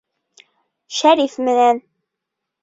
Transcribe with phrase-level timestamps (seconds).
[0.99, 1.83] Шәриф менән.